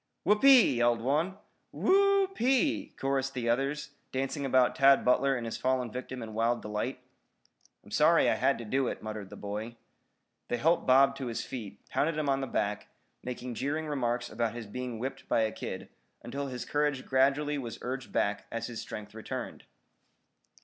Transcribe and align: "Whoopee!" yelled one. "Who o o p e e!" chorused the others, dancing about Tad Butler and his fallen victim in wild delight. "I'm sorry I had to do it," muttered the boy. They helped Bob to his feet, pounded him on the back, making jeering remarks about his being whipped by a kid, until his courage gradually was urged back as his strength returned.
"Whoopee!" 0.23 0.77
yelled 0.77 0.99
one. 1.01 1.37
"Who 1.71 1.93
o 1.93 2.23
o 2.23 2.27
p 2.33 2.45
e 2.45 2.73
e!" 2.85 2.89
chorused 2.97 3.35
the 3.35 3.47
others, 3.47 3.91
dancing 4.11 4.47
about 4.47 4.75
Tad 4.75 5.05
Butler 5.05 5.35
and 5.37 5.45
his 5.45 5.57
fallen 5.57 5.91
victim 5.91 6.23
in 6.23 6.33
wild 6.33 6.63
delight. 6.63 7.01
"I'm 7.83 7.91
sorry 7.91 8.27
I 8.27 8.33
had 8.33 8.57
to 8.57 8.65
do 8.65 8.87
it," 8.87 9.03
muttered 9.03 9.29
the 9.29 9.35
boy. 9.35 9.75
They 10.47 10.57
helped 10.57 10.87
Bob 10.87 11.15
to 11.17 11.27
his 11.27 11.45
feet, 11.45 11.87
pounded 11.89 12.17
him 12.17 12.29
on 12.29 12.41
the 12.41 12.47
back, 12.47 12.87
making 13.21 13.53
jeering 13.53 13.85
remarks 13.85 14.27
about 14.27 14.55
his 14.55 14.65
being 14.65 14.97
whipped 14.97 15.29
by 15.29 15.41
a 15.41 15.51
kid, 15.51 15.87
until 16.23 16.47
his 16.47 16.65
courage 16.65 17.05
gradually 17.05 17.59
was 17.59 17.77
urged 17.83 18.11
back 18.11 18.47
as 18.51 18.65
his 18.65 18.81
strength 18.81 19.13
returned. 19.13 19.65